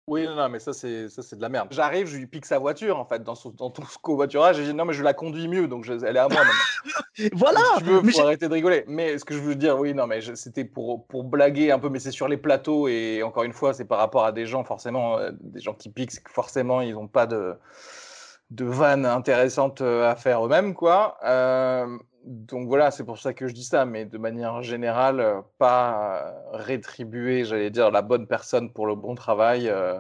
[0.08, 1.70] Oui, non, non, mais ça, c'est ça, c'est de la merde.
[1.72, 4.70] J'arrive, je lui pique sa voiture, en fait, dans, son, dans ton covoiturage, et je
[4.70, 7.30] dis non, mais je la conduis mieux, donc elle est à moi maintenant.
[7.34, 8.84] voilà Si tu veux, faut arrêter de rigoler.
[8.88, 11.90] Mais ce que je veux dire, oui, non, mais c'était pour, pour blaguer un peu,
[11.90, 14.64] mais c'est sur les plateaux, et encore une fois, c'est par rapport à des gens,
[14.64, 17.56] forcément, euh, des gens qui piquent, c'est que forcément, ils n'ont pas de,
[18.52, 21.18] de vannes intéressantes euh, à faire eux-mêmes, quoi.
[21.26, 25.42] Euh, donc voilà, c'est pour ça que je dis ça, mais de manière générale, euh,
[25.60, 29.70] pas rétribuer, j'allais dire, la bonne personne pour le bon travail.
[29.70, 29.98] Euh,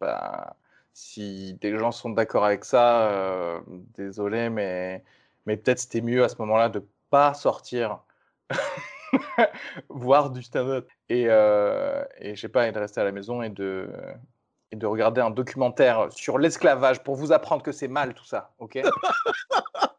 [0.00, 0.56] bah,
[0.94, 3.60] si des gens sont d'accord avec ça, euh,
[3.96, 5.04] désolé, mais,
[5.46, 8.00] mais peut-être c'était mieux à ce moment-là de pas sortir
[9.90, 13.50] voir du stand-up et, et je sais pas, et de rester à la maison et
[13.50, 13.90] de,
[14.72, 18.52] et de regarder un documentaire sur l'esclavage pour vous apprendre que c'est mal tout ça,
[18.58, 18.78] ok?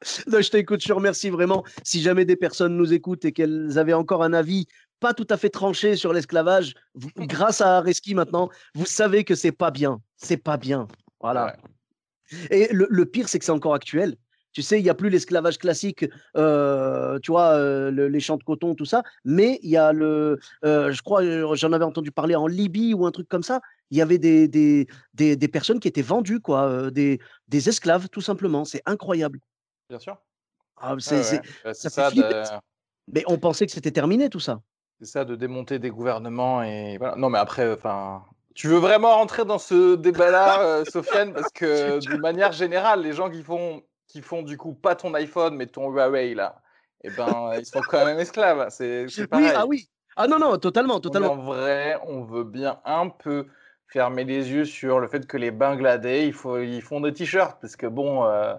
[0.04, 1.64] je t'écoute, je te remercie vraiment.
[1.84, 4.68] Si jamais des personnes nous écoutent et qu'elles avaient encore un avis
[5.00, 6.74] pas tout à fait tranché sur l'esclavage,
[7.18, 10.02] grâce à Reski maintenant, vous savez que c'est pas bien.
[10.18, 10.88] C'est pas bien.
[11.22, 11.56] Voilà.
[12.52, 14.16] Et le, pire, c'est que c'est encore actuel.
[14.52, 18.38] Tu sais, il n'y a plus l'esclavage classique, euh, tu vois, euh, le- les champs
[18.38, 21.22] de coton, tout ça, mais il y a le, euh, je crois,
[21.56, 24.48] j'en avais entendu parler en Libye ou un truc comme ça, il y avait des,
[24.48, 28.66] des, des, des personnes qui étaient vendues, quoi, des, des esclaves, tout simplement.
[28.66, 29.40] C'est incroyable.
[29.90, 30.18] Bien sûr.
[30.78, 31.42] Ah, c'est, ouais.
[31.64, 32.44] Bah, ça c'est ça, de.
[33.12, 34.62] Mais on pensait que c'était terminé, tout ça.
[35.00, 37.16] c'est ça de démonter des gouvernements et voilà.
[37.16, 38.24] Non, mais après, enfin,
[38.54, 43.14] tu veux vraiment rentrer dans ce débat-là, euh, Sofiane, parce que d'une manière générale, les
[43.14, 46.62] gens qui font, qui font du coup pas ton iPhone mais ton Huawei là,
[47.04, 48.68] eh ben, ils sont quand même esclaves.
[48.70, 49.90] C'est Oui, ah oui.
[50.16, 51.32] Ah non, non, totalement, totalement.
[51.32, 53.48] en vrai, on veut bien un peu
[53.88, 57.58] fermer les yeux sur le fait que les Bangladais, il faut, ils font des t-shirts
[57.62, 58.54] parce que bon, euh,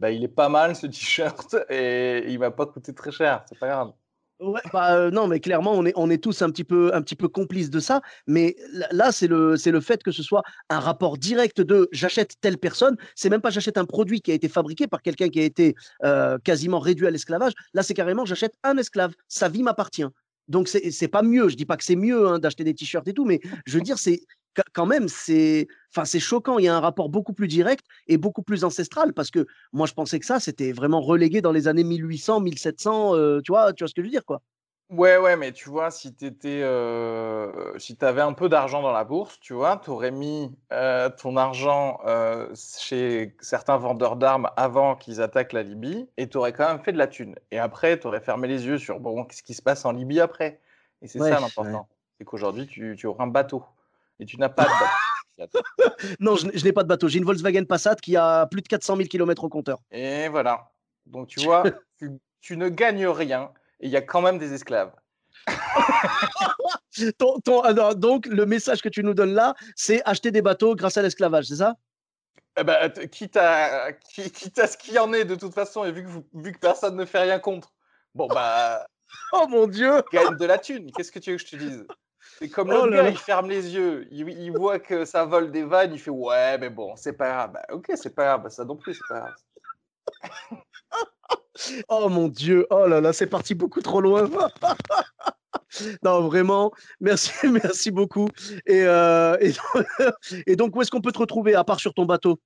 [0.00, 3.58] bah, il est pas mal ce t-shirt et il va pas coûter très cher, c'est
[3.58, 3.92] pas grave.
[4.40, 7.02] Ouais, bah, euh, non, mais clairement, on est, on est tous un petit peu, un
[7.02, 8.00] petit peu complices de ça.
[8.26, 8.56] Mais
[8.90, 12.56] là, c'est le, c'est le fait que ce soit un rapport direct de j'achète telle
[12.56, 12.96] personne.
[13.14, 15.74] C'est même pas j'achète un produit qui a été fabriqué par quelqu'un qui a été
[16.04, 17.52] euh, quasiment réduit à l'esclavage.
[17.74, 19.12] Là, c'est carrément j'achète un esclave.
[19.28, 20.06] Sa vie m'appartient.
[20.48, 21.50] Donc, c'est pas mieux.
[21.50, 23.84] Je dis pas que c'est mieux hein, d'acheter des t-shirts et tout, mais je veux
[23.84, 24.22] dire, c'est
[24.72, 26.58] quand même, c'est enfin, c'est choquant.
[26.58, 29.86] Il y a un rapport beaucoup plus direct et beaucoup plus ancestral parce que moi,
[29.86, 33.14] je pensais que ça, c'était vraiment relégué dans les années 1800, 1700.
[33.16, 34.42] euh, tu vois, tu vois ce que je veux dire, quoi.
[34.90, 39.04] Ouais, ouais, mais tu vois, si t'étais, euh, si t'avais un peu d'argent dans la
[39.04, 45.20] bourse, tu vois, t'aurais mis euh, ton argent euh, chez certains vendeurs d'armes avant qu'ils
[45.22, 47.36] attaquent la Libye et t'aurais quand même fait de la thune.
[47.52, 50.60] Et après, t'aurais fermé les yeux sur bon, qu'est-ce qui se passe en Libye après?
[51.02, 51.78] Et c'est Ouais, ça ouais.
[51.78, 51.88] l'important.
[52.18, 53.64] C'est qu'aujourd'hui, tu, tu auras un bateau.
[54.20, 54.68] Et tu n'as pas de
[55.38, 55.58] bateau.
[56.20, 57.08] Non, je, n'ai- je n'ai pas de bateau.
[57.08, 59.78] J'ai une Volkswagen Passat qui a plus de 400 000 km au compteur.
[59.90, 60.70] Et voilà.
[61.06, 61.62] Donc tu vois,
[61.98, 62.10] tu,
[62.42, 64.92] tu ne gagnes rien et il y a quand même des esclaves.
[67.18, 70.74] Ton- ton- alors, donc, le message que tu nous donnes là, c'est acheter des bateaux
[70.74, 71.76] grâce à l'esclavage, c'est ça?
[72.58, 75.84] Eh ben, quitte, à, qui- quitte à ce qu'il y en ait de toute façon,
[75.84, 77.72] et vu que, vous- vu que personne ne fait rien contre,
[78.14, 78.86] bon bah,
[79.32, 80.90] Oh mon Dieu gagne de la thune.
[80.92, 81.86] Qu'est-ce que tu veux que je te dise?
[82.40, 85.50] C'est comme Oh l'autre gars, il ferme les yeux, il, il voit que ça vole
[85.50, 87.52] des vannes, il fait ouais, mais bon, c'est pas grave.
[87.52, 89.34] Bah, ok, c'est pas grave, bah, ça non plus, c'est pas grave.
[91.88, 94.30] Oh mon Dieu Oh là là, c'est parti beaucoup trop loin.
[96.02, 98.28] non, vraiment, merci, merci beaucoup.
[98.66, 99.52] Et, euh, et,
[100.46, 102.40] et donc, où est-ce qu'on peut te retrouver, à part sur ton bateau?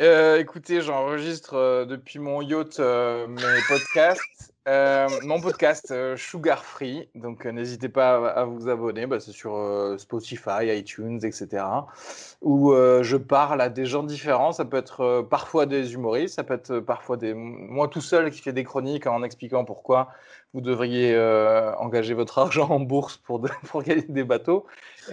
[0.00, 4.51] Euh, écoutez, j'enregistre euh, depuis mon yacht euh, mes podcasts.
[4.68, 9.18] Euh, mon podcast euh, Sugar Free, donc euh, n'hésitez pas à, à vous abonner, bah,
[9.18, 9.58] c'est sur
[9.98, 11.64] Spotify, iTunes, etc.
[12.42, 14.52] Où je parle à des gens différents.
[14.52, 18.40] Ça peut être parfois des humoristes, ça peut être parfois des moi tout seul qui
[18.40, 20.10] fais des chroniques en expliquant pourquoi
[20.54, 21.16] vous devriez
[21.78, 24.66] engager votre argent en bourse pour, de- pour gagner des bateaux.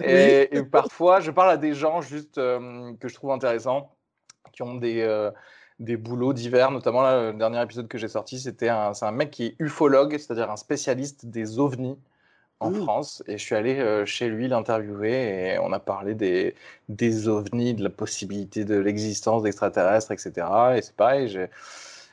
[0.04, 3.90] Et, et parfois, je parle à des gens juste que je trouve intéressants
[4.52, 5.30] qui ont des,
[5.80, 6.70] des boulots divers.
[6.70, 9.56] Notamment, là, le dernier épisode que j'ai sorti, c'était un, c'est un mec qui est
[9.58, 11.98] ufologue, c'est-à-dire un spécialiste des ovnis
[12.60, 12.82] en Ouh.
[12.82, 13.24] France.
[13.26, 16.54] Et je suis allé euh, chez lui l'interviewer et on a parlé des,
[16.88, 20.46] des ovnis, de la possibilité de l'existence d'extraterrestres, etc.
[20.76, 21.48] Et c'est pareil, j'ai.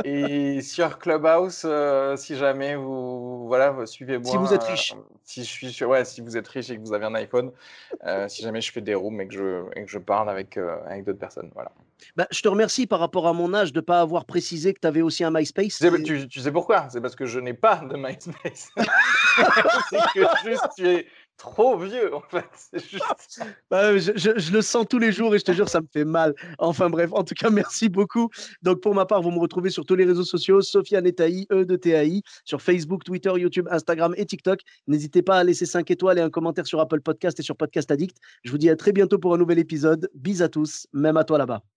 [0.06, 4.32] Et sur Clubhouse, euh, si jamais vous, voilà, suivez-moi.
[4.32, 4.96] Si vous êtes riche.
[5.24, 7.52] si je suis sur, ouais, si vous êtes riche et que vous avez un iPhone,
[8.28, 11.04] si jamais je fais des rooms et que je, et que je parle avec, avec
[11.04, 11.72] d'autres personnes, voilà.
[12.16, 14.80] Bah, je te remercie par rapport à mon âge de ne pas avoir précisé que
[14.80, 15.80] tu avais aussi un MySpace.
[15.80, 16.90] Tu sais, tu sais pourquoi?
[16.90, 18.70] C'est parce que je n'ai pas de MySpace.
[19.90, 22.46] c'est que juste tu es trop vieux, en fait.
[22.74, 23.42] Juste.
[23.70, 26.34] Bah, je, le sens tous les jours et je te jure, ça me fait mal.
[26.58, 28.30] Enfin bref, en tout cas, merci beaucoup.
[28.62, 31.66] Donc pour ma part, vous me retrouvez sur tous les réseaux sociaux, Sofiane Etaï, E
[31.66, 34.62] de TAI, sur Facebook, Twitter, YouTube, Instagram et TikTok.
[34.88, 37.92] N'hésitez pas à laisser 5 étoiles et un commentaire sur Apple Podcast et sur Podcast
[37.92, 38.18] Addict.
[38.44, 40.10] Je vous dis à très bientôt pour un nouvel épisode.
[40.16, 41.77] Bis à tous, même à toi là-bas.